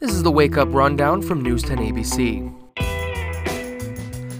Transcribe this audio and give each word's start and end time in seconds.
This 0.00 0.12
is 0.12 0.22
the 0.22 0.30
Wake 0.30 0.56
Up 0.56 0.68
Rundown 0.72 1.20
from 1.22 1.42
News 1.42 1.64
10 1.64 1.78
ABC. 1.78 2.54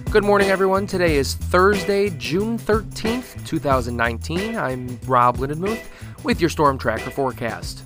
Good 0.09 0.23
morning, 0.23 0.49
everyone. 0.49 0.87
Today 0.87 1.17
is 1.17 1.33
Thursday, 1.33 2.11
June 2.11 2.57
13th, 2.57 3.45
2019. 3.45 4.55
I'm 4.55 4.97
Rob 5.05 5.35
Lindenmuth 5.35 5.83
with 6.23 6.39
your 6.39 6.49
Storm 6.49 6.77
Tracker 6.77 7.11
forecast. 7.11 7.83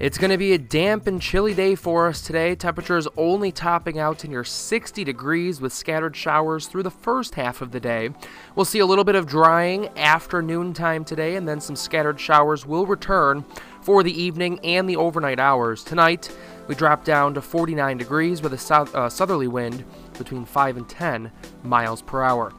It's 0.00 0.16
going 0.16 0.30
to 0.30 0.38
be 0.38 0.52
a 0.52 0.58
damp 0.58 1.08
and 1.08 1.20
chilly 1.20 1.54
day 1.54 1.74
for 1.74 2.06
us 2.06 2.22
today. 2.22 2.54
Temperatures 2.54 3.08
only 3.16 3.50
topping 3.50 3.98
out 3.98 4.20
to 4.20 4.28
near 4.28 4.44
60 4.44 5.02
degrees 5.02 5.60
with 5.60 5.72
scattered 5.72 6.14
showers 6.14 6.68
through 6.68 6.84
the 6.84 6.90
first 6.90 7.34
half 7.34 7.60
of 7.60 7.72
the 7.72 7.80
day. 7.80 8.10
We'll 8.54 8.64
see 8.64 8.78
a 8.78 8.86
little 8.86 9.02
bit 9.02 9.16
of 9.16 9.26
drying 9.26 9.88
after 9.98 10.40
noontime 10.40 11.04
today, 11.04 11.34
and 11.34 11.48
then 11.48 11.60
some 11.60 11.74
scattered 11.74 12.20
showers 12.20 12.64
will 12.64 12.86
return 12.86 13.44
for 13.82 14.04
the 14.04 14.22
evening 14.22 14.60
and 14.62 14.88
the 14.88 14.94
overnight 14.94 15.40
hours. 15.40 15.82
Tonight, 15.82 16.32
we 16.68 16.76
drop 16.76 17.04
down 17.04 17.34
to 17.34 17.42
49 17.42 17.98
degrees 17.98 18.40
with 18.40 18.52
a 18.52 18.58
south, 18.58 18.94
uh, 18.94 19.08
southerly 19.08 19.48
wind 19.48 19.84
between 20.16 20.44
5 20.44 20.76
and 20.76 20.88
10 20.88 21.32
miles 21.64 22.02
per 22.02 22.22
hour. 22.22 22.52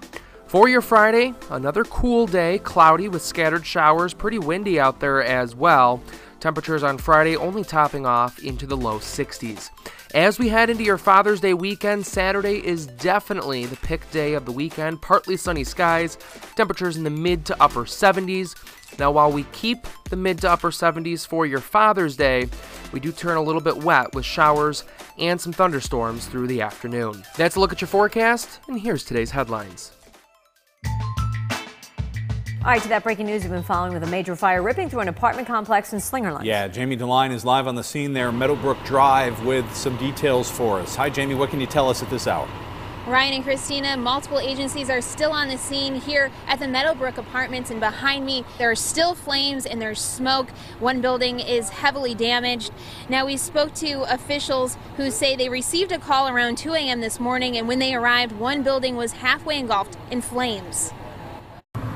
For 0.48 0.68
your 0.68 0.82
Friday, 0.82 1.36
another 1.52 1.86
cool 1.86 2.26
day, 2.26 2.58
cloudy 2.60 3.08
with 3.08 3.22
scattered 3.22 3.66
showers, 3.66 4.14
pretty 4.14 4.40
windy 4.40 4.78
out 4.78 5.00
there 5.00 5.24
as 5.24 5.56
well. 5.56 6.02
Temperatures 6.40 6.84
on 6.84 6.98
Friday 6.98 7.36
only 7.36 7.64
topping 7.64 8.06
off 8.06 8.40
into 8.40 8.66
the 8.66 8.78
low 8.78 9.00
60s. 9.00 9.70
As 10.14 10.40
we 10.40 10.48
head 10.50 10.70
into 10.70 10.84
your 10.84 10.98
Father's 10.98 11.42
Day 11.42 11.54
weekend, 11.54 12.06
Saturday 12.06 12.66
is 12.66 12.88
definitely 12.88 13.66
the 13.66 13.76
pick 13.78 14.10
day 14.12 14.34
of 14.34 14.46
the 14.46 14.52
weekend. 14.52 15.02
Partly 15.02 15.36
sunny 15.36 15.64
skies, 15.64 16.18
temperatures 16.56 16.98
in 16.98 17.04
the 17.04 17.10
mid 17.10 17.46
to 17.46 17.62
upper 17.62 17.84
70s. 17.84 18.56
Now, 18.98 19.12
while 19.12 19.32
we 19.32 19.44
keep 19.52 19.86
the 20.10 20.16
mid 20.16 20.40
to 20.40 20.50
upper 20.50 20.72
70s 20.72 21.28
for 21.28 21.46
your 21.46 21.60
Father's 21.60 22.16
Day, 22.16 22.48
we 22.92 23.00
do 23.00 23.12
turn 23.12 23.38
a 23.38 23.44
little 23.44 23.62
bit 23.62 23.78
wet 23.78 24.16
with 24.16 24.26
showers 24.26 24.84
and 25.18 25.40
some 25.40 25.54
thunderstorms 25.54 26.26
through 26.26 26.48
the 26.48 26.62
afternoon. 26.62 27.24
That's 27.38 27.56
a 27.56 27.60
look 27.60 27.72
at 27.72 27.82
your 27.82 27.88
forecast, 27.88 28.60
and 28.68 28.80
here's 28.80 29.04
today's 29.04 29.32
headlines. 29.32 29.92
All 32.62 32.72
right, 32.72 32.82
to 32.82 32.90
that 32.90 33.04
breaking 33.04 33.28
news 33.28 33.44
you've 33.44 33.54
been 33.54 33.64
following 33.64 33.94
with 33.94 34.04
a 34.04 34.08
major 34.08 34.36
fire 34.36 34.62
ripping 34.62 34.90
through 34.90 35.00
an 35.00 35.08
apartment 35.08 35.48
complex 35.48 35.94
in 35.94 36.00
Slingerland. 36.00 36.44
Yeah, 36.44 36.68
Jamie 36.68 36.98
DeLine 36.98 37.32
is 37.32 37.46
live 37.46 37.68
on 37.68 37.76
the 37.76 37.84
scene 37.86 38.12
there, 38.12 38.34
Meadowbrook 38.34 38.84
Drive, 38.84 39.46
with 39.46 39.74
some 39.74 39.96
details 39.96 40.52
for 40.52 40.82
us. 40.82 40.94
Hi, 40.98 41.10
Jamie, 41.10 41.36
what 41.36 41.52
can 41.52 41.62
you 41.62 41.68
tell 41.68 41.90
us 41.90 42.04
at 42.04 42.10
this 42.10 42.28
hour? 42.28 42.50
Ryan 43.08 43.36
and 43.36 43.44
Christina, 43.46 43.96
multiple 43.96 44.40
agencies 44.40 44.90
are 44.90 45.00
still 45.00 45.32
on 45.32 45.48
the 45.48 45.58
scene 45.58 45.96
here 45.96 46.32
at 46.48 46.60
the 46.60 46.68
Meadowbrook 46.68 47.18
Apartments, 47.18 47.72
and 47.72 47.80
behind 47.80 48.26
me 48.26 48.44
there 48.58 48.70
are 48.70 48.76
still 48.76 49.16
flames 49.16 49.66
and 49.66 49.82
there's 49.82 50.02
smoke. 50.02 50.50
One 50.80 51.00
building 51.00 51.40
is 51.40 51.70
heavily 51.70 52.14
damaged. 52.14 52.74
Now, 53.08 53.26
we 53.26 53.38
spoke 53.38 53.74
to 53.76 54.02
officials 54.14 54.78
who 54.98 55.12
say 55.12 55.38
they 55.38 55.48
received 55.48 55.94
a 55.94 55.98
call 55.98 56.28
around 56.28 56.58
2 56.58 56.74
a.m. 56.74 57.00
this 57.00 57.22
morning, 57.22 57.56
and 57.56 57.70
when 57.70 57.80
they 57.80 57.96
arrived, 57.96 58.34
one 58.34 58.64
building 58.64 58.98
was 58.98 59.14
halfway 59.14 59.58
engulfed 59.58 59.98
in 60.12 60.20
flames. 60.20 60.92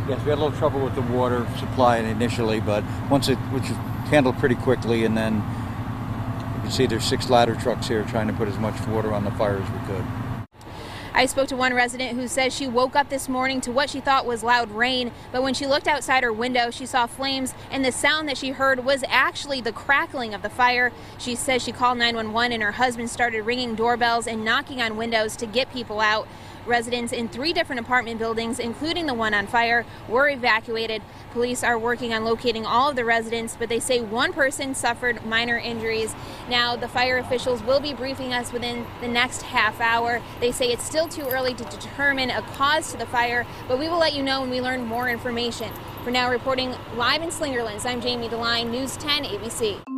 Yes, 0.06 0.22
we 0.26 0.32
had 0.32 0.38
a 0.38 0.44
little 0.44 0.58
trouble 0.58 0.82
with 0.82 0.96
the 0.96 1.02
water 1.02 1.48
supply 1.58 1.98
initially, 1.98 2.60
but 2.60 2.84
once 3.10 3.30
it, 3.30 3.38
which 3.54 3.70
was 3.70 3.78
handled 4.10 4.38
pretty 4.38 4.56
quickly, 4.56 5.06
and 5.06 5.16
then 5.16 5.36
you 5.36 6.62
can 6.62 6.72
see 6.72 6.86
there's 6.86 7.06
six 7.06 7.30
ladder 7.30 7.56
trucks 7.56 7.88
here 7.88 8.04
trying 8.04 8.28
to 8.28 8.34
put 8.34 8.50
as 8.50 8.58
much 8.58 8.86
water 8.88 9.14
on 9.14 9.24
the 9.24 9.32
fire 9.32 9.62
as 9.62 9.72
we 9.72 9.80
could. 9.88 10.06
I 11.16 11.26
spoke 11.28 11.48
to 11.50 11.56
one 11.56 11.74
resident 11.74 12.18
who 12.18 12.28
says 12.28 12.54
she 12.54 12.68
woke 12.68 12.98
up 12.98 13.08
this 13.08 13.30
morning 13.30 13.62
to 13.62 13.72
what 13.72 13.90
she 13.90 14.02
thought 14.02 14.26
was 14.26 14.44
loud 14.44 14.72
rain, 14.72 15.12
but 15.32 15.42
when 15.42 15.54
she 15.54 15.68
looked 15.68 15.88
outside 15.88 16.24
her 16.24 16.34
window, 16.34 16.70
she 16.70 16.86
saw 16.86 17.06
flames, 17.06 17.54
and 17.72 17.86
the 17.86 17.92
sound 17.92 18.28
that 18.28 18.38
she 18.38 18.50
heard 18.50 18.84
was 18.84 19.06
actually 19.08 19.62
the 19.62 19.72
crackling 19.72 20.34
of 20.34 20.42
the 20.42 20.50
fire. 20.50 20.92
She 21.18 21.36
says 21.36 21.64
she 21.64 21.72
called 21.72 21.98
911 21.98 22.52
and 22.52 22.64
her 22.64 22.74
husband 22.74 23.10
started 23.10 23.44
ringing 23.44 23.76
doorbells 23.76 24.28
and 24.28 24.44
knocking 24.44 24.82
on 24.82 24.98
windows 24.98 25.38
to 25.38 25.46
get 25.46 25.72
people 25.72 26.02
out. 26.02 26.28
Residents 26.66 27.12
in 27.12 27.28
three 27.28 27.52
different 27.52 27.82
apartment 27.82 28.20
buildings, 28.20 28.58
including 28.60 29.06
the 29.06 29.14
one 29.14 29.34
on 29.34 29.48
fire, 29.48 29.86
were 30.08 30.30
evacuated. 30.30 31.02
Police 31.32 31.64
are 31.64 31.78
working 31.78 32.14
on 32.14 32.24
locating 32.24 32.66
all 32.66 32.90
of 32.90 32.96
the 32.96 33.04
residents, 33.04 33.56
but 33.58 33.68
they 33.68 33.80
say 33.80 34.00
one 34.00 34.32
person 34.32 34.74
suffered 34.74 35.26
minor 35.26 35.58
injuries. 35.58 36.16
Now, 36.50 36.76
the 36.76 36.88
fire 36.88 37.18
officials 37.18 37.62
will 37.64 37.80
be 37.80 37.94
briefing 37.94 38.34
us 38.34 38.54
within 38.54 38.86
the 39.02 39.08
next 39.08 39.42
half 39.42 39.82
hour. 39.82 40.22
They 40.40 40.52
say 40.52 40.72
it's 40.72 40.84
still 40.84 41.08
too 41.08 41.24
early 41.24 41.54
to 41.54 41.64
determine 41.66 42.30
a 42.30 42.42
cause 42.42 42.92
to 42.92 42.98
the 42.98 43.06
fire, 43.06 43.46
but 43.68 43.78
we 43.78 43.90
will 43.90 44.00
let 44.00 44.14
you 44.14 44.24
know 44.24 44.42
when 44.42 44.50
we 44.50 44.62
learn 44.62 44.86
more 44.86 45.10
information. 45.10 45.72
For 46.04 46.12
now, 46.12 46.30
reporting 46.30 46.76
live 46.96 47.22
in 47.22 47.30
Slingerlands, 47.30 47.86
I'm 47.86 48.02
Jamie 48.02 48.30
DeLine, 48.30 48.70
News 48.70 48.96
10 48.98 49.24
ABC. 49.26 49.93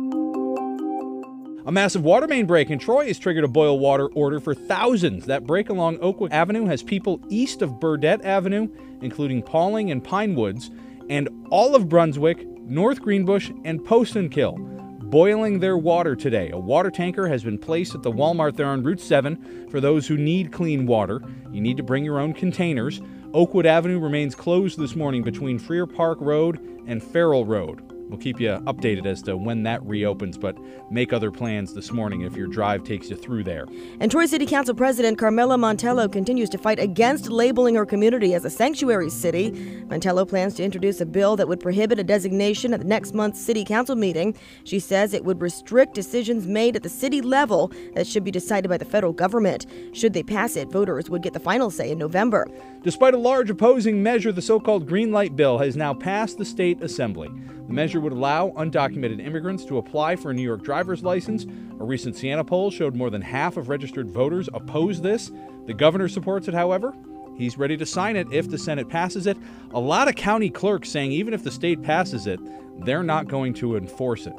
A 1.66 1.72
massive 1.72 2.04
water 2.04 2.28
main 2.28 2.46
break 2.46 2.70
in 2.70 2.78
Troy 2.78 3.08
has 3.08 3.18
triggered 3.18 3.42
a 3.42 3.48
boil 3.48 3.80
water 3.80 4.06
order 4.14 4.38
for 4.38 4.54
thousands. 4.54 5.26
That 5.26 5.48
break 5.48 5.68
along 5.68 5.98
Oakwood 5.98 6.32
Avenue 6.32 6.66
has 6.66 6.80
people 6.80 7.20
east 7.28 7.60
of 7.60 7.80
Burdett 7.80 8.24
Avenue, 8.24 8.68
including 9.02 9.42
Pawling 9.42 9.90
and 9.90 10.04
Pinewoods, 10.04 10.70
and 11.10 11.28
all 11.50 11.74
of 11.74 11.88
Brunswick, 11.88 12.46
North 12.46 13.02
Greenbush, 13.02 13.50
and 13.64 13.80
Poestenkill, 13.80 15.10
boiling 15.10 15.58
their 15.58 15.76
water 15.76 16.14
today. 16.14 16.50
A 16.52 16.58
water 16.58 16.88
tanker 16.88 17.26
has 17.26 17.42
been 17.42 17.58
placed 17.58 17.96
at 17.96 18.04
the 18.04 18.12
Walmart 18.12 18.54
there 18.54 18.66
on 18.66 18.84
Route 18.84 19.00
7 19.00 19.68
for 19.68 19.80
those 19.80 20.06
who 20.06 20.16
need 20.16 20.52
clean 20.52 20.86
water. 20.86 21.20
You 21.50 21.60
need 21.60 21.78
to 21.78 21.82
bring 21.82 22.04
your 22.04 22.20
own 22.20 22.32
containers. 22.32 23.00
Oakwood 23.34 23.66
Avenue 23.66 23.98
remains 23.98 24.36
closed 24.36 24.78
this 24.78 24.94
morning 24.94 25.24
between 25.24 25.58
Frear 25.58 25.88
Park 25.88 26.18
Road 26.20 26.60
and 26.86 27.02
Farrell 27.02 27.44
Road. 27.44 27.95
We'll 28.08 28.18
keep 28.18 28.38
you 28.40 28.50
updated 28.66 29.06
as 29.06 29.20
to 29.22 29.36
when 29.36 29.64
that 29.64 29.82
reopens, 29.84 30.38
but 30.38 30.56
make 30.90 31.12
other 31.12 31.32
plans 31.32 31.74
this 31.74 31.90
morning 31.90 32.20
if 32.20 32.36
your 32.36 32.46
drive 32.46 32.84
takes 32.84 33.10
you 33.10 33.16
through 33.16 33.44
there. 33.44 33.66
And 34.00 34.10
Troy 34.10 34.26
City 34.26 34.46
Council 34.46 34.74
President 34.74 35.18
Carmella 35.18 35.58
Mantello 35.58 36.10
continues 36.10 36.48
to 36.50 36.58
fight 36.58 36.78
against 36.78 37.28
labeling 37.28 37.74
her 37.74 37.84
community 37.84 38.34
as 38.34 38.44
a 38.44 38.50
sanctuary 38.50 39.10
city. 39.10 39.50
Montello 39.88 40.28
plans 40.28 40.54
to 40.54 40.64
introduce 40.64 41.00
a 41.00 41.06
bill 41.06 41.34
that 41.36 41.48
would 41.48 41.60
prohibit 41.60 41.98
a 41.98 42.04
designation 42.04 42.72
at 42.72 42.80
the 42.80 42.86
next 42.86 43.12
month's 43.12 43.40
City 43.40 43.64
Council 43.64 43.96
meeting. 43.96 44.36
She 44.64 44.78
says 44.78 45.12
it 45.12 45.24
would 45.24 45.40
restrict 45.40 45.94
decisions 45.94 46.46
made 46.46 46.76
at 46.76 46.82
the 46.84 46.88
city 46.88 47.20
level 47.20 47.72
that 47.94 48.06
should 48.06 48.22
be 48.22 48.30
decided 48.30 48.68
by 48.68 48.78
the 48.78 48.84
federal 48.84 49.12
government. 49.12 49.66
Should 49.92 50.12
they 50.12 50.22
pass 50.22 50.54
it, 50.54 50.70
voters 50.70 51.10
would 51.10 51.22
get 51.22 51.32
the 51.32 51.40
final 51.40 51.70
say 51.70 51.90
in 51.90 51.98
November. 51.98 52.46
Despite 52.82 53.14
a 53.14 53.18
large 53.18 53.50
opposing 53.50 54.02
measure, 54.02 54.30
the 54.30 54.42
so 54.42 54.60
called 54.60 54.86
Green 54.86 55.10
Light 55.10 55.34
Bill 55.34 55.58
has 55.58 55.76
now 55.76 55.92
passed 55.92 56.38
the 56.38 56.44
state 56.44 56.80
assembly. 56.82 57.30
The 57.66 57.72
measure 57.72 58.00
would 58.00 58.12
allow 58.12 58.50
undocumented 58.50 59.24
immigrants 59.24 59.64
to 59.66 59.78
apply 59.78 60.16
for 60.16 60.30
a 60.30 60.34
New 60.34 60.42
York 60.42 60.62
driver's 60.62 61.02
license. 61.02 61.44
A 61.80 61.84
recent 61.84 62.16
Siena 62.16 62.44
poll 62.44 62.70
showed 62.70 62.94
more 62.94 63.10
than 63.10 63.22
half 63.22 63.56
of 63.56 63.68
registered 63.68 64.08
voters 64.08 64.48
oppose 64.54 65.00
this. 65.00 65.32
The 65.66 65.74
governor 65.74 66.08
supports 66.08 66.46
it, 66.48 66.54
however. 66.54 66.94
He's 67.36 67.58
ready 67.58 67.76
to 67.76 67.84
sign 67.84 68.16
it 68.16 68.32
if 68.32 68.48
the 68.48 68.58
Senate 68.58 68.88
passes 68.88 69.26
it. 69.26 69.36
A 69.72 69.80
lot 69.80 70.08
of 70.08 70.14
county 70.14 70.48
clerks 70.48 70.88
saying 70.88 71.12
even 71.12 71.34
if 71.34 71.42
the 71.42 71.50
state 71.50 71.82
passes 71.82 72.26
it, 72.26 72.40
they're 72.84 73.02
not 73.02 73.28
going 73.28 73.52
to 73.54 73.76
enforce 73.76 74.26
it 74.26 74.34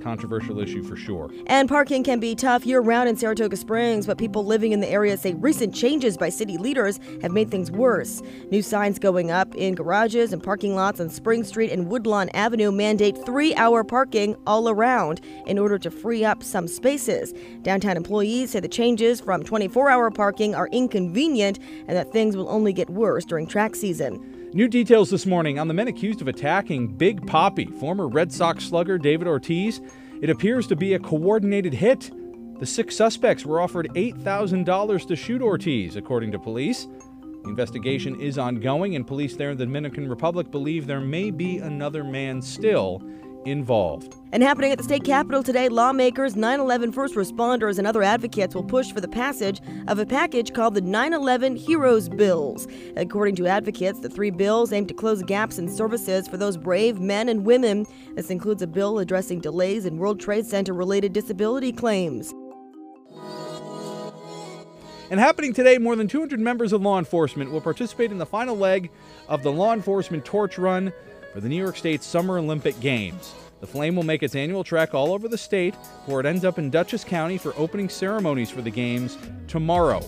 controversial 0.00 0.58
issue 0.58 0.82
for 0.82 0.96
sure. 0.96 1.30
And 1.46 1.68
parking 1.68 2.02
can 2.02 2.20
be 2.20 2.34
tough 2.34 2.66
year 2.66 2.80
round 2.80 3.08
in 3.08 3.16
Saratoga 3.16 3.56
Springs, 3.56 4.06
but 4.06 4.18
people 4.18 4.44
living 4.44 4.72
in 4.72 4.80
the 4.80 4.88
area 4.88 5.16
say 5.16 5.34
recent 5.34 5.74
changes 5.74 6.16
by 6.16 6.28
city 6.28 6.58
leaders 6.58 6.98
have 7.22 7.32
made 7.32 7.50
things 7.50 7.70
worse. 7.70 8.22
New 8.50 8.62
signs 8.62 8.98
going 8.98 9.30
up 9.30 9.54
in 9.54 9.74
garages 9.74 10.32
and 10.32 10.42
parking 10.42 10.74
lots 10.74 11.00
on 11.00 11.08
Spring 11.08 11.44
Street 11.44 11.70
and 11.70 11.88
Woodlawn 11.88 12.28
Avenue 12.30 12.72
mandate 12.72 13.16
three 13.24 13.54
hour 13.54 13.84
parking 13.84 14.36
all 14.46 14.68
around 14.68 15.20
in 15.46 15.58
order 15.58 15.78
to 15.78 15.90
free 15.90 16.24
up 16.24 16.42
some 16.42 16.66
spaces. 16.66 17.34
Downtown 17.62 17.96
employees 17.96 18.50
say 18.50 18.60
the 18.60 18.68
changes 18.68 19.20
from 19.20 19.42
24 19.42 19.90
hour 19.90 20.10
parking 20.10 20.54
are 20.54 20.68
inconvenient 20.68 21.58
and 21.86 21.96
that 21.96 22.12
things 22.12 22.36
will 22.36 22.48
only 22.48 22.72
get 22.72 22.90
worse 22.90 23.24
during 23.24 23.46
track 23.46 23.74
season. 23.74 24.39
New 24.52 24.66
details 24.66 25.10
this 25.10 25.26
morning 25.26 25.60
on 25.60 25.68
the 25.68 25.74
men 25.74 25.86
accused 25.86 26.20
of 26.20 26.26
attacking 26.26 26.88
Big 26.88 27.24
Papi, 27.24 27.72
former 27.78 28.08
Red 28.08 28.32
Sox 28.32 28.64
slugger 28.64 28.98
David 28.98 29.28
Ortiz. 29.28 29.80
It 30.20 30.28
appears 30.28 30.66
to 30.66 30.74
be 30.74 30.94
a 30.94 30.98
coordinated 30.98 31.72
hit. 31.72 32.10
The 32.58 32.66
six 32.66 32.96
suspects 32.96 33.46
were 33.46 33.60
offered 33.60 33.90
$8,000 33.94 35.06
to 35.06 35.14
shoot 35.14 35.40
Ortiz, 35.40 35.94
according 35.94 36.32
to 36.32 36.40
police. 36.40 36.88
The 37.44 37.48
investigation 37.48 38.20
is 38.20 38.38
ongoing, 38.38 38.96
and 38.96 39.06
police 39.06 39.36
there 39.36 39.52
in 39.52 39.56
the 39.56 39.66
Dominican 39.66 40.08
Republic 40.08 40.50
believe 40.50 40.88
there 40.88 41.00
may 41.00 41.30
be 41.30 41.58
another 41.58 42.02
man 42.02 42.42
still 42.42 43.00
involved. 43.44 44.14
And 44.32 44.42
happening 44.42 44.70
at 44.72 44.78
the 44.78 44.84
state 44.84 45.04
capitol 45.04 45.42
today, 45.42 45.68
lawmakers, 45.68 46.36
9 46.36 46.60
11 46.60 46.92
first 46.92 47.14
responders, 47.14 47.78
and 47.78 47.86
other 47.86 48.02
advocates 48.02 48.54
will 48.54 48.64
push 48.64 48.92
for 48.92 49.00
the 49.00 49.08
passage 49.08 49.60
of 49.88 49.98
a 49.98 50.06
package 50.06 50.52
called 50.52 50.74
the 50.74 50.80
9 50.80 51.12
11 51.12 51.56
Heroes 51.56 52.08
Bills. 52.08 52.68
According 52.96 53.36
to 53.36 53.46
advocates, 53.46 54.00
the 54.00 54.08
three 54.08 54.30
bills 54.30 54.72
aim 54.72 54.86
to 54.86 54.94
close 54.94 55.22
gaps 55.22 55.58
in 55.58 55.68
services 55.68 56.28
for 56.28 56.36
those 56.36 56.56
brave 56.56 57.00
men 57.00 57.28
and 57.28 57.44
women. 57.44 57.86
This 58.14 58.30
includes 58.30 58.62
a 58.62 58.66
bill 58.66 58.98
addressing 58.98 59.40
delays 59.40 59.86
in 59.86 59.98
World 59.98 60.20
Trade 60.20 60.46
Center 60.46 60.72
related 60.72 61.12
disability 61.12 61.72
claims. 61.72 62.32
And 65.10 65.18
happening 65.18 65.52
today, 65.52 65.76
more 65.78 65.96
than 65.96 66.06
200 66.06 66.38
members 66.38 66.72
of 66.72 66.82
law 66.82 66.96
enforcement 66.96 67.50
will 67.50 67.60
participate 67.60 68.12
in 68.12 68.18
the 68.18 68.26
final 68.26 68.56
leg 68.56 68.90
of 69.26 69.42
the 69.42 69.50
Law 69.50 69.72
Enforcement 69.72 70.24
Torch 70.24 70.56
Run 70.56 70.92
for 71.32 71.40
the 71.40 71.48
New 71.48 71.56
York 71.56 71.76
State 71.76 72.02
Summer 72.02 72.38
Olympic 72.38 72.78
Games. 72.80 73.34
The 73.60 73.66
Flame 73.66 73.94
will 73.94 74.02
make 74.02 74.22
its 74.22 74.34
annual 74.34 74.64
trek 74.64 74.94
all 74.94 75.12
over 75.12 75.28
the 75.28 75.38
state 75.38 75.74
before 76.04 76.20
it 76.20 76.26
ends 76.26 76.44
up 76.44 76.58
in 76.58 76.70
Dutchess 76.70 77.04
County 77.04 77.38
for 77.38 77.54
opening 77.56 77.88
ceremonies 77.88 78.50
for 78.50 78.62
the 78.62 78.70
games 78.70 79.18
tomorrow. 79.48 80.02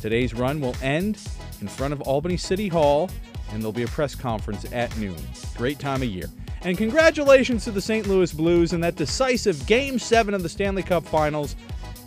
Today's 0.00 0.34
run 0.34 0.60
will 0.60 0.76
end 0.82 1.18
in 1.60 1.68
front 1.68 1.92
of 1.92 2.00
Albany 2.02 2.36
City 2.36 2.68
Hall, 2.68 3.10
and 3.50 3.60
there'll 3.60 3.72
be 3.72 3.82
a 3.82 3.88
press 3.88 4.14
conference 4.14 4.64
at 4.72 4.96
noon. 4.98 5.16
Great 5.56 5.78
time 5.78 6.02
of 6.02 6.08
year. 6.08 6.26
And 6.62 6.78
congratulations 6.78 7.64
to 7.64 7.72
the 7.72 7.80
St. 7.80 8.06
Louis 8.06 8.32
Blues 8.32 8.72
in 8.72 8.80
that 8.82 8.94
decisive 8.94 9.66
Game 9.66 9.98
7 9.98 10.32
of 10.32 10.44
the 10.44 10.48
Stanley 10.48 10.84
Cup 10.84 11.04
Finals 11.04 11.56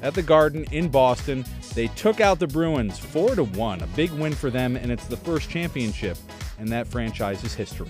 at 0.02 0.14
the 0.14 0.22
Garden 0.22 0.66
in 0.72 0.88
Boston. 0.88 1.44
They 1.74 1.88
took 1.90 2.22
out 2.22 2.40
the 2.40 2.48
Bruins 2.48 2.98
4 2.98 3.36
to 3.36 3.44
1, 3.44 3.82
a 3.82 3.88
big 3.88 4.12
win 4.12 4.34
for 4.34 4.50
them, 4.50 4.78
and 4.78 4.92
it's 4.92 5.08
the 5.08 5.18
first 5.18 5.50
championship 5.50 6.18
in 6.58 6.68
that 6.68 6.88
franchise's 6.88 7.54
history. 7.54 7.90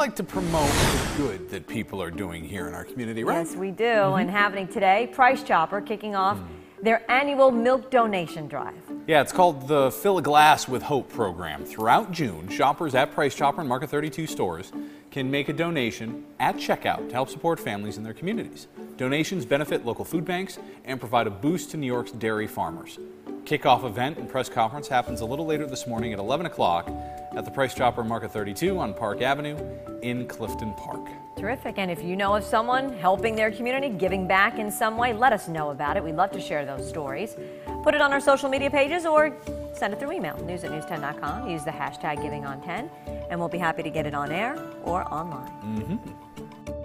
Like 0.00 0.16
to 0.16 0.24
promote 0.24 0.70
the 0.70 1.12
good 1.18 1.50
that 1.50 1.66
people 1.66 2.02
are 2.02 2.10
doing 2.10 2.42
here 2.42 2.66
in 2.66 2.72
our 2.72 2.84
community, 2.84 3.22
right? 3.22 3.46
Yes, 3.46 3.54
we 3.54 3.70
do. 3.70 3.84
And 3.84 4.28
mm-hmm. 4.28 4.28
happening 4.30 4.66
today, 4.66 5.10
Price 5.12 5.42
Chopper 5.42 5.82
kicking 5.82 6.16
off 6.16 6.38
hmm. 6.38 6.46
their 6.82 7.08
annual 7.10 7.50
milk 7.50 7.90
donation 7.90 8.48
drive. 8.48 8.80
Yeah, 9.06 9.20
it's 9.20 9.30
called 9.30 9.68
the 9.68 9.90
Fill 9.90 10.16
a 10.16 10.22
Glass 10.22 10.66
with 10.66 10.82
Hope 10.82 11.10
program. 11.10 11.66
Throughout 11.66 12.12
June, 12.12 12.48
shoppers 12.48 12.94
at 12.94 13.12
Price 13.12 13.34
Chopper 13.34 13.60
and 13.60 13.68
Market 13.68 13.90
32 13.90 14.26
stores 14.26 14.72
can 15.10 15.30
make 15.30 15.50
a 15.50 15.52
donation 15.52 16.24
at 16.38 16.56
checkout 16.56 17.06
to 17.08 17.12
help 17.12 17.28
support 17.28 17.60
families 17.60 17.98
in 17.98 18.02
their 18.02 18.14
communities. 18.14 18.68
Donations 18.96 19.44
benefit 19.44 19.84
local 19.84 20.06
food 20.06 20.24
banks 20.24 20.58
and 20.86 20.98
provide 20.98 21.26
a 21.26 21.30
boost 21.30 21.72
to 21.72 21.76
New 21.76 21.86
York's 21.86 22.12
dairy 22.12 22.46
farmers. 22.46 22.98
Kickoff 23.44 23.84
event 23.84 24.18
and 24.18 24.28
press 24.28 24.48
conference 24.48 24.86
happens 24.86 25.20
a 25.20 25.24
little 25.24 25.46
later 25.46 25.66
this 25.66 25.86
morning 25.86 26.12
at 26.12 26.18
11 26.18 26.46
o'clock 26.46 26.88
at 27.36 27.44
the 27.44 27.50
Price 27.50 27.74
Chopper 27.74 28.04
Market 28.04 28.30
32 28.30 28.78
on 28.78 28.94
Park 28.94 29.22
Avenue 29.22 29.56
in 30.02 30.26
Clifton 30.28 30.72
Park. 30.74 31.08
Terrific. 31.36 31.78
And 31.78 31.90
if 31.90 32.02
you 32.02 32.16
know 32.16 32.34
of 32.34 32.44
someone 32.44 32.96
helping 32.98 33.34
their 33.34 33.50
community, 33.50 33.88
giving 33.88 34.26
back 34.26 34.58
in 34.58 34.70
some 34.70 34.96
way, 34.96 35.12
let 35.12 35.32
us 35.32 35.48
know 35.48 35.70
about 35.70 35.96
it. 35.96 36.04
We'd 36.04 36.16
love 36.16 36.30
to 36.32 36.40
share 36.40 36.64
those 36.64 36.88
stories. 36.88 37.36
Put 37.82 37.94
it 37.94 38.00
on 38.00 38.12
our 38.12 38.20
social 38.20 38.48
media 38.48 38.70
pages 38.70 39.06
or 39.06 39.36
send 39.74 39.94
it 39.94 40.00
through 40.00 40.12
email, 40.12 40.36
news 40.44 40.64
at 40.64 40.70
news10.com. 40.70 41.48
Use 41.48 41.64
the 41.64 41.70
hashtag 41.70 42.18
givingon10, 42.18 42.90
and 43.30 43.38
we'll 43.40 43.48
be 43.48 43.58
happy 43.58 43.82
to 43.82 43.90
get 43.90 44.06
it 44.06 44.14
on 44.14 44.30
air 44.30 44.58
or 44.84 45.02
online. 45.12 45.50
Mm-hmm. 45.62 46.79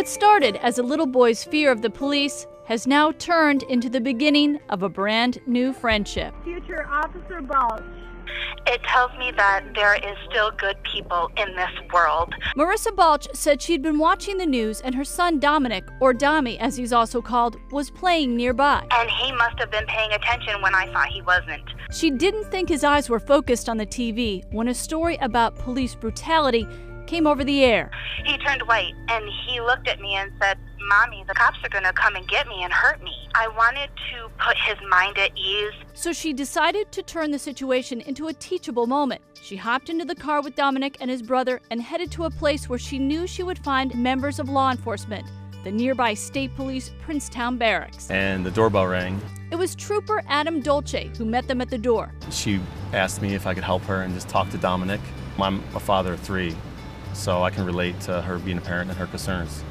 What 0.00 0.08
started 0.08 0.56
as 0.64 0.78
a 0.78 0.82
little 0.82 1.04
boy's 1.04 1.44
fear 1.44 1.70
of 1.70 1.82
the 1.82 1.90
police 1.90 2.46
has 2.64 2.86
now 2.86 3.12
turned 3.12 3.64
into 3.64 3.90
the 3.90 4.00
beginning 4.00 4.58
of 4.70 4.82
a 4.82 4.88
brand 4.88 5.40
new 5.46 5.74
friendship. 5.74 6.32
Future 6.42 6.88
Officer 6.88 7.42
Balch. 7.42 7.82
It 8.66 8.82
tells 8.84 9.10
me 9.18 9.30
that 9.32 9.62
there 9.74 9.96
is 9.96 10.16
still 10.30 10.52
good 10.52 10.82
people 10.84 11.30
in 11.36 11.54
this 11.54 11.68
world. 11.92 12.34
Marissa 12.56 12.96
Balch 12.96 13.28
said 13.34 13.60
she'd 13.60 13.82
been 13.82 13.98
watching 13.98 14.38
the 14.38 14.46
news 14.46 14.80
and 14.80 14.94
her 14.94 15.04
son 15.04 15.38
Dominic, 15.38 15.84
or 16.00 16.14
Dami 16.14 16.58
as 16.60 16.78
he's 16.78 16.94
also 16.94 17.20
called, 17.20 17.58
was 17.70 17.90
playing 17.90 18.34
nearby. 18.34 18.86
And 18.92 19.10
he 19.10 19.32
must 19.32 19.58
have 19.58 19.70
been 19.70 19.86
paying 19.86 20.12
attention 20.12 20.62
when 20.62 20.74
I 20.74 20.90
thought 20.94 21.08
he 21.08 21.20
wasn't. 21.20 21.64
She 21.92 22.10
didn't 22.10 22.44
think 22.44 22.70
his 22.70 22.84
eyes 22.84 23.10
were 23.10 23.20
focused 23.20 23.68
on 23.68 23.76
the 23.76 23.84
TV 23.84 24.50
when 24.50 24.68
a 24.68 24.74
story 24.74 25.16
about 25.16 25.56
police 25.56 25.94
brutality 25.94 26.66
came 27.10 27.26
over 27.26 27.42
the 27.42 27.64
air. 27.64 27.90
He 28.24 28.38
turned 28.38 28.62
white 28.62 28.94
and 29.08 29.24
he 29.44 29.60
looked 29.60 29.88
at 29.88 30.00
me 30.00 30.14
and 30.14 30.30
said, 30.40 30.56
Mommy, 30.88 31.24
the 31.26 31.34
cops 31.34 31.58
are 31.64 31.68
going 31.68 31.84
to 31.84 31.92
come 31.92 32.14
and 32.14 32.26
get 32.28 32.46
me 32.46 32.62
and 32.62 32.72
hurt 32.72 33.02
me. 33.02 33.12
I 33.34 33.48
wanted 33.48 33.90
to 34.12 34.28
put 34.38 34.56
his 34.56 34.78
mind 34.88 35.18
at 35.18 35.36
ease. 35.36 35.72
So 35.92 36.12
she 36.12 36.32
decided 36.32 36.92
to 36.92 37.02
turn 37.02 37.32
the 37.32 37.38
situation 37.38 38.00
into 38.02 38.28
a 38.28 38.32
teachable 38.32 38.86
moment. 38.86 39.22
She 39.42 39.56
hopped 39.56 39.90
into 39.90 40.04
the 40.04 40.14
car 40.14 40.40
with 40.40 40.54
Dominic 40.54 40.98
and 41.00 41.10
his 41.10 41.20
brother 41.20 41.60
and 41.72 41.82
headed 41.82 42.12
to 42.12 42.24
a 42.24 42.30
place 42.30 42.68
where 42.68 42.78
she 42.78 42.98
knew 42.98 43.26
she 43.26 43.42
would 43.42 43.58
find 43.58 43.92
members 43.96 44.38
of 44.38 44.48
law 44.48 44.70
enforcement, 44.70 45.26
the 45.64 45.72
nearby 45.72 46.14
state 46.14 46.54
police 46.54 46.92
Princetown 47.02 47.58
Barracks. 47.58 48.08
and 48.10 48.46
the 48.46 48.52
doorbell 48.52 48.86
rang. 48.86 49.20
It 49.50 49.56
was 49.56 49.74
Trooper 49.74 50.22
Adam 50.28 50.60
Dolce 50.60 51.10
who 51.18 51.24
met 51.24 51.48
them 51.48 51.60
at 51.60 51.70
the 51.70 51.78
door. 51.78 52.12
She 52.30 52.60
asked 52.92 53.20
me 53.20 53.34
if 53.34 53.48
I 53.48 53.54
could 53.54 53.64
help 53.64 53.82
her 53.82 54.02
and 54.02 54.14
just 54.14 54.28
talk 54.28 54.48
to 54.50 54.58
Dominic. 54.58 55.00
I'm 55.40 55.62
a 55.74 55.80
father 55.80 56.12
of 56.12 56.20
three, 56.20 56.54
so 57.20 57.42
I 57.42 57.50
can 57.50 57.66
relate 57.66 58.00
to 58.02 58.22
her 58.22 58.38
being 58.38 58.56
a 58.56 58.62
parent 58.62 58.88
and 58.88 58.98
her 58.98 59.06
concerns. 59.06 59.62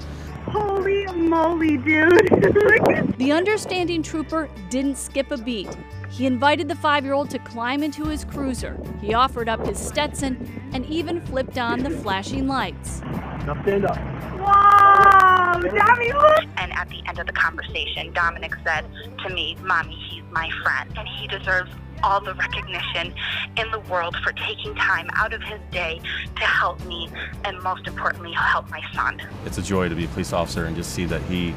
Holy 0.46 1.06
moly, 1.08 1.78
dude. 1.78 2.30
The 3.18 3.34
understanding 3.34 4.02
trooper 4.02 4.50
didn't 4.70 4.98
skip 4.98 5.30
a 5.32 5.38
beat. 5.38 5.68
He 6.10 6.26
invited 6.26 6.70
the 6.70 6.76
five 6.76 7.04
year 7.04 7.14
old 7.14 7.30
to 7.32 7.40
climb 7.40 7.84
into 7.84 8.06
his 8.06 8.24
cruiser. 8.24 8.80
He 9.02 9.14
offered 9.14 9.50
up 9.50 9.66
his 9.66 9.78
Stetson 9.78 10.70
and 10.74 10.86
even 10.86 11.20
flipped 11.22 11.58
on 11.58 11.80
the 11.80 11.90
flashing 11.90 12.48
lights. 12.48 13.02
Now 13.02 13.62
stand 13.64 13.86
up. 13.86 13.98
wow, 14.40 15.60
Tommy, 15.62 16.14
look. 16.14 16.44
And 16.58 16.72
at 16.72 16.88
the 16.90 17.02
end 17.08 17.20
of 17.20 17.28
the 17.28 17.34
conversation, 17.34 18.14
Dominic 18.14 18.54
said 18.66 18.86
to 19.26 19.34
me, 19.34 19.58
Mommy, 19.62 19.98
he's 20.10 20.24
my 20.32 20.50
friend. 20.64 20.92
And 20.98 21.08
he 21.08 21.28
deserves 21.28 21.72
all 22.04 22.22
the 22.22 22.34
recognition 22.36 23.14
in 23.58 23.72
the 23.72 23.80
world 23.90 24.16
for 24.24 24.32
taking 24.34 24.76
time 24.76 25.10
out 25.14 25.34
of 25.34 25.42
his 25.42 25.60
day 25.72 26.02
to 26.36 26.44
help 26.44 26.84
me 26.86 27.10
and 27.46 27.60
most 27.62 27.88
importantly, 27.88 28.32
help 28.34 28.70
my 28.70 28.82
son. 28.94 29.22
It's 29.46 29.58
a 29.58 29.62
joy 29.62 29.90
to 29.90 29.96
be 29.96 30.06
a 30.06 30.08
police 30.10 30.34
officer 30.34 30.66
and 30.66 30.76
just 30.76 30.94
see 30.94 31.06
that 31.06 31.22
he 31.24 31.54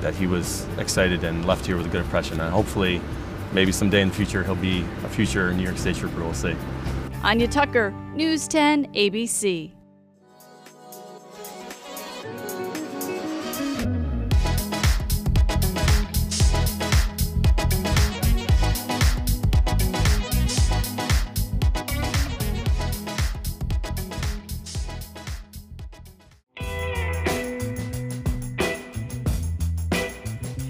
that 0.00 0.14
he 0.14 0.26
was 0.26 0.66
excited 0.78 1.24
and 1.24 1.46
left 1.46 1.66
here 1.66 1.76
with 1.76 1.84
a 1.86 1.88
good 1.88 2.00
impression. 2.00 2.40
And 2.40 2.50
hopefully, 2.50 3.02
maybe 3.52 3.70
someday 3.70 4.00
in 4.00 4.08
the 4.08 4.14
future, 4.14 4.42
he'll 4.42 4.54
be 4.54 4.84
a 5.04 5.08
future 5.08 5.52
New 5.52 5.62
York 5.62 5.76
State 5.76 5.96
Trooper. 5.96 6.20
We'll 6.20 6.32
see. 6.32 6.56
Anya 7.22 7.48
Tucker, 7.48 7.90
News 8.14 8.48
10 8.48 8.94
ABC. 8.94 9.79